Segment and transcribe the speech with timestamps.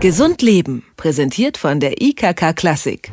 [0.00, 3.12] Gesund Leben, präsentiert von der IKK Klassik.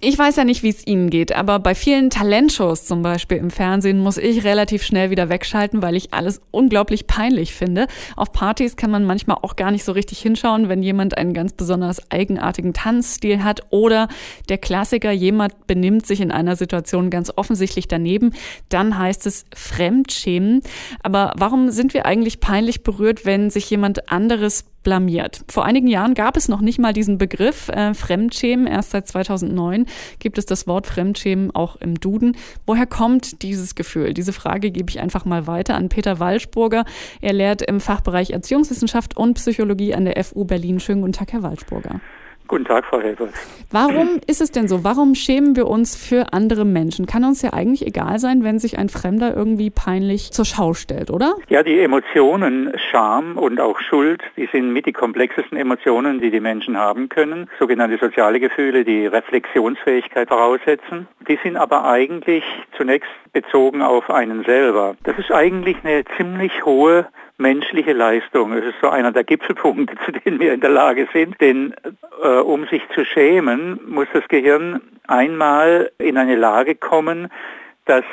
[0.00, 3.52] Ich weiß ja nicht, wie es Ihnen geht, aber bei vielen Talentshows zum Beispiel im
[3.52, 7.86] Fernsehen muss ich relativ schnell wieder wegschalten, weil ich alles unglaublich peinlich finde.
[8.16, 11.52] Auf Partys kann man manchmal auch gar nicht so richtig hinschauen, wenn jemand einen ganz
[11.52, 14.08] besonders eigenartigen Tanzstil hat oder
[14.48, 18.32] der Klassiker, jemand benimmt sich in einer Situation ganz offensichtlich daneben,
[18.70, 20.62] dann heißt es Fremdschämen.
[21.04, 25.44] Aber warum sind wir eigentlich peinlich berührt, wenn sich jemand anderes blamiert.
[25.48, 28.66] Vor einigen Jahren gab es noch nicht mal diesen Begriff äh, Fremdschämen.
[28.66, 29.86] Erst seit 2009
[30.18, 32.36] gibt es das Wort Fremdschämen auch im Duden.
[32.66, 34.14] Woher kommt dieses Gefühl?
[34.14, 36.84] Diese Frage gebe ich einfach mal weiter an Peter Walschburger.
[37.20, 40.80] Er lehrt im Fachbereich Erziehungswissenschaft und Psychologie an der FU Berlin.
[40.80, 42.00] Schönen guten Tag, Herr Walschburger.
[42.52, 43.30] Guten Tag, Frau Helfers.
[43.70, 44.84] Warum ist es denn so?
[44.84, 47.06] Warum schämen wir uns für andere Menschen?
[47.06, 51.10] Kann uns ja eigentlich egal sein, wenn sich ein Fremder irgendwie peinlich zur Schau stellt,
[51.10, 51.36] oder?
[51.48, 56.40] Ja, die Emotionen Scham und auch Schuld, die sind mit die komplexesten Emotionen, die die
[56.40, 57.48] Menschen haben können.
[57.58, 61.08] Sogenannte soziale Gefühle, die Reflexionsfähigkeit voraussetzen.
[61.26, 62.44] Die sind aber eigentlich
[62.76, 64.94] zunächst bezogen auf einen selber.
[65.04, 67.06] Das ist eigentlich eine ziemlich hohe
[67.42, 68.52] menschliche Leistung.
[68.54, 71.38] Es ist so einer der Gipfelpunkte, zu denen wir in der Lage sind.
[71.40, 71.74] Denn
[72.22, 77.30] äh, um sich zu schämen, muss das Gehirn einmal in eine Lage kommen,
[77.84, 78.04] dass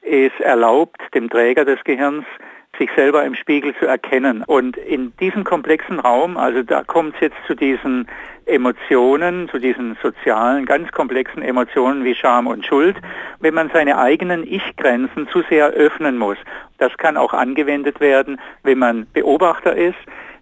[0.00, 2.24] es erlaubt, dem Träger des Gehirns
[2.76, 4.42] sich selber im Spiegel zu erkennen.
[4.46, 8.08] Und in diesem komplexen Raum, also da kommt es jetzt zu diesen
[8.46, 12.96] Emotionen, zu diesen sozialen, ganz komplexen Emotionen wie Scham und Schuld,
[13.40, 16.38] wenn man seine eigenen Ich-Grenzen zu sehr öffnen muss.
[16.78, 19.98] Das kann auch angewendet werden, wenn man Beobachter ist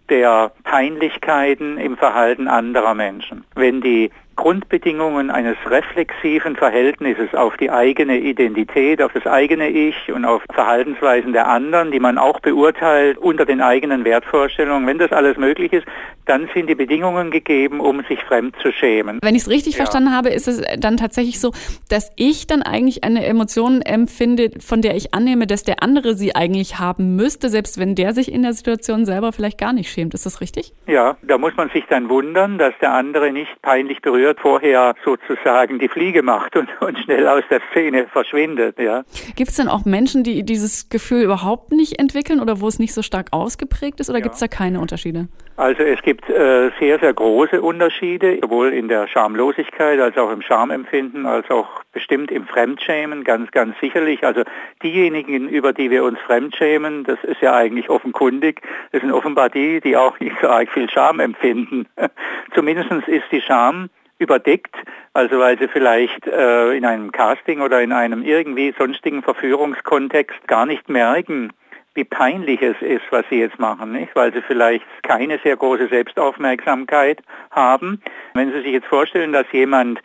[0.08, 3.44] der Peinlichkeiten im Verhalten anderer Menschen.
[3.54, 10.24] Wenn die Grundbedingungen eines reflexiven Verhältnisses auf die eigene Identität, auf das eigene Ich und
[10.24, 14.86] auf Verhaltensweisen der anderen, die man auch beurteilt unter den eigenen Wertvorstellungen.
[14.86, 15.86] Wenn das alles möglich ist,
[16.26, 19.20] dann sind die Bedingungen gegeben, um sich fremd zu schämen.
[19.22, 19.78] Wenn ich es richtig ja.
[19.78, 21.52] verstanden habe, ist es dann tatsächlich so,
[21.88, 26.34] dass ich dann eigentlich eine Emotion empfinde, von der ich annehme, dass der andere sie
[26.34, 30.14] eigentlich haben müsste, selbst wenn der sich in der Situation selber vielleicht gar nicht schämt.
[30.14, 30.72] Ist das richtig?
[30.86, 34.94] Ja, da muss man sich dann wundern, dass der andere nicht peinlich berührt wird, vorher
[35.04, 38.78] sozusagen die Fliege macht und, und schnell aus der Szene verschwindet.
[38.78, 39.04] Ja.
[39.36, 42.92] Gibt es denn auch Menschen, die dieses Gefühl überhaupt nicht entwickeln oder wo es nicht
[42.92, 44.22] so stark ausgeprägt ist oder ja.
[44.24, 45.28] gibt es da keine Unterschiede?
[45.56, 50.42] Also es gibt äh, sehr, sehr große Unterschiede, sowohl in der Schamlosigkeit als auch im
[50.42, 54.22] Schamempfinden, als auch bestimmt im Fremdschämen, ganz, ganz sicherlich.
[54.22, 54.42] Also
[54.82, 58.60] diejenigen, über die wir uns fremdschämen, das ist ja eigentlich offenkundig,
[58.92, 61.86] das sind offenbar die, die auch nicht so arg viel Scham empfinden.
[62.54, 63.88] Zumindest ist die Scham
[64.18, 64.74] überdeckt,
[65.12, 70.66] also weil sie vielleicht äh, in einem Casting oder in einem irgendwie sonstigen Verführungskontext gar
[70.66, 71.52] nicht merken,
[71.96, 74.14] wie peinlich es ist, was sie jetzt machen, nicht?
[74.14, 78.02] weil sie vielleicht keine sehr große Selbstaufmerksamkeit haben.
[78.34, 80.00] Wenn Sie sich jetzt vorstellen, dass jemand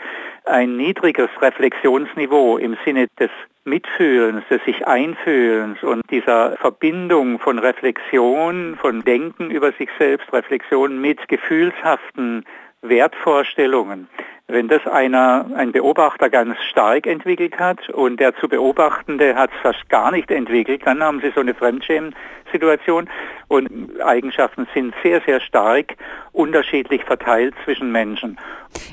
[0.46, 3.30] ein niedriges Reflexionsniveau im Sinne des
[3.66, 11.00] Mitfühlens, des sich Einfühlens und dieser Verbindung von Reflexion, von Denken über sich selbst, Reflexion
[11.00, 12.44] mit gefühlshaften
[12.82, 14.08] Wertvorstellungen.
[14.48, 19.62] Wenn das einer, ein Beobachter ganz stark entwickelt hat und der zu Beobachtende hat es
[19.62, 23.10] fast gar nicht entwickelt, dann haben Sie so eine Fremdschämen-Situation
[23.52, 25.98] und Eigenschaften sind sehr, sehr stark
[26.32, 28.40] unterschiedlich verteilt zwischen Menschen.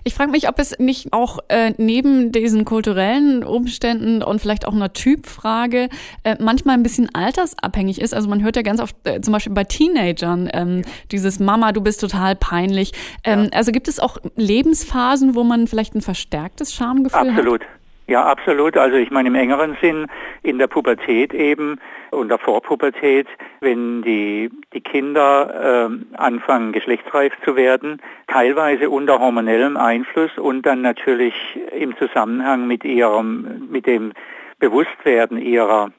[0.03, 4.73] Ich frage mich, ob es nicht auch äh, neben diesen kulturellen Umständen und vielleicht auch
[4.75, 5.89] einer Typfrage
[6.25, 8.13] äh, manchmal ein bisschen altersabhängig ist.
[8.13, 10.83] Also man hört ja ganz oft äh, zum Beispiel bei Teenagern ähm,
[11.13, 12.91] dieses Mama, du bist total peinlich.
[13.23, 13.51] Ähm, ja.
[13.59, 17.63] Also gibt es auch Lebensphasen, wo man vielleicht ein verstärktes Schamgefühl Absolut.
[17.63, 17.69] hat?
[17.69, 17.78] Absolut.
[18.09, 18.79] Ja, absolut.
[18.79, 20.07] Also ich meine im engeren Sinn
[20.43, 21.79] in der Pubertät eben
[22.11, 23.27] und der Vorpubertät,
[23.61, 30.81] wenn die, die Kinder äh, anfangen geschlechtsreif zu werden, teilweise unter hormonellem Einfluss und dann
[30.81, 31.35] natürlich
[31.77, 34.15] im Zusammenhang mit ihrem, mit dem
[34.59, 35.91] Bewusstwerden ihrer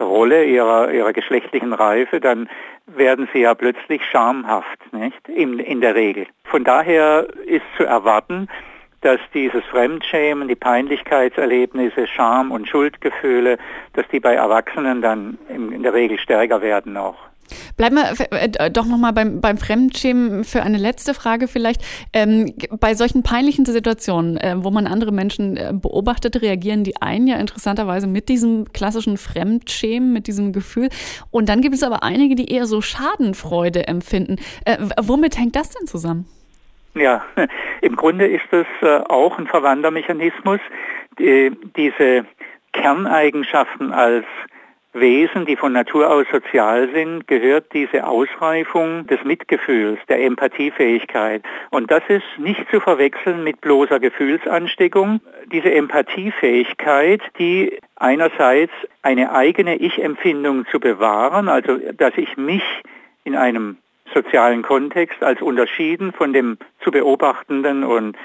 [0.00, 2.48] Rolle, ihrer, ihrer geschlechtlichen Reife, dann
[2.86, 5.28] werden sie ja plötzlich schamhaft, nicht?
[5.28, 6.26] In, in der Regel.
[6.46, 8.48] Von daher ist zu erwarten,
[9.04, 13.58] dass dieses Fremdschämen, die Peinlichkeitserlebnisse, Scham und Schuldgefühle,
[13.92, 17.16] dass die bei Erwachsenen dann in, der Regel stärker werden auch.
[17.76, 21.84] Bleiben wir äh, doch nochmal beim, beim Fremdschämen für eine letzte Frage vielleicht.
[22.14, 27.26] Ähm, bei solchen peinlichen Situationen, äh, wo man andere Menschen äh, beobachtet, reagieren die einen
[27.26, 30.88] ja interessanterweise mit diesem klassischen Fremdschämen, mit diesem Gefühl.
[31.30, 34.36] Und dann gibt es aber einige, die eher so Schadenfreude empfinden.
[34.64, 36.26] Äh, womit hängt das denn zusammen?
[36.94, 37.24] Ja,
[37.84, 40.60] im Grunde ist das äh, auch ein verwandter Mechanismus.
[41.18, 42.24] Die, diese
[42.72, 44.24] Kerneigenschaften als
[44.94, 51.42] Wesen, die von Natur aus sozial sind, gehört diese Ausreifung des Mitgefühls, der Empathiefähigkeit.
[51.70, 55.20] Und das ist nicht zu verwechseln mit bloßer Gefühlsansteckung.
[55.52, 58.72] Diese Empathiefähigkeit, die einerseits
[59.02, 62.62] eine eigene Ich-Empfindung zu bewahren, also dass ich mich
[63.24, 63.78] in einem
[64.14, 68.16] sozialen Kontext als unterschieden von dem zu beobachtenden und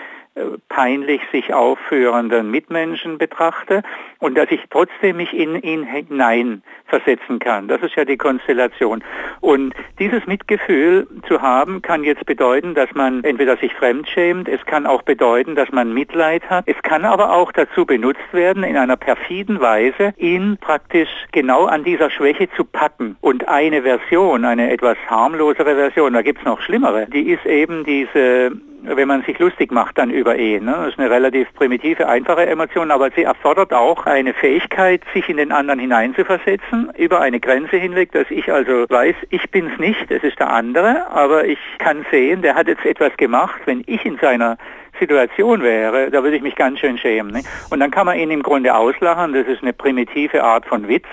[0.70, 3.84] peinlich sich aufführenden Mitmenschen betrachte
[4.20, 7.68] und dass ich trotzdem mich in ihn hineinversetzen kann.
[7.68, 9.04] Das ist ja die Konstellation.
[9.42, 14.86] Und dieses Mitgefühl zu haben, kann jetzt bedeuten, dass man entweder sich fremdschämt, es kann
[14.86, 18.98] auch bedeuten, dass man Mitleid hat, es kann aber auch dazu benutzt werden, in einer
[18.98, 23.18] perfiden Weise, ihn praktisch genau an dieser Schwäche zu packen.
[23.22, 27.84] Und eine Version, eine etwas harmlosere Version, da gibt es noch schlimmere, die ist eben
[27.84, 28.52] diese
[28.84, 30.66] wenn man sich lustig macht dann über ihn.
[30.66, 30.72] Ne?
[30.72, 35.38] Das ist eine relativ primitive, einfache Emotion, aber sie erfordert auch eine Fähigkeit, sich in
[35.38, 40.10] den anderen hineinzuversetzen, über eine Grenze hinweg, dass ich also weiß, ich bin es nicht,
[40.10, 44.06] es ist der andere, aber ich kann sehen, der hat jetzt etwas gemacht, wenn ich
[44.06, 44.58] in seiner
[45.00, 47.32] Situation wäre, da würde ich mich ganz schön schämen.
[47.32, 47.44] Ne?
[47.70, 51.08] Und dann kann man ihn im Grunde auslachen, das ist eine primitive Art von Witz.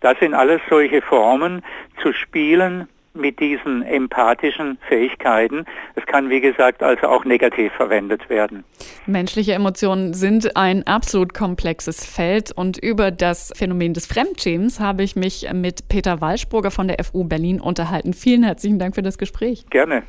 [0.00, 1.62] Das sind alles solche Formen
[2.02, 5.64] zu spielen, mit diesen empathischen Fähigkeiten.
[5.94, 8.64] Es kann, wie gesagt, also auch negativ verwendet werden.
[9.06, 15.16] Menschliche Emotionen sind ein absolut komplexes Feld und über das Phänomen des Fremdschämens habe ich
[15.16, 18.12] mich mit Peter Walschburger von der FU Berlin unterhalten.
[18.12, 19.66] Vielen herzlichen Dank für das Gespräch.
[19.70, 20.04] Gerne.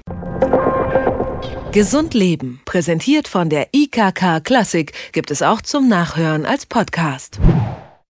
[1.72, 7.40] Gesund Leben, präsentiert von der IKK Klassik, gibt es auch zum Nachhören als Podcast.